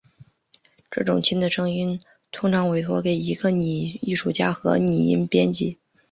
[0.89, 2.01] 这种轻的声音
[2.31, 5.77] 通常委托给一个拟音艺术家和拟音编辑。